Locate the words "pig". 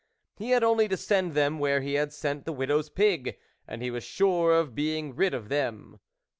2.89-3.37